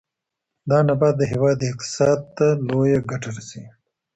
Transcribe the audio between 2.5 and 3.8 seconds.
لویه ګټه رسوي.